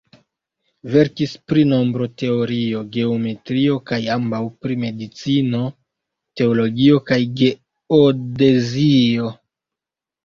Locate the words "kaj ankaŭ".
3.91-4.41